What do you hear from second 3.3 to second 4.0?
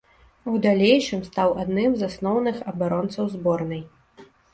зборнай.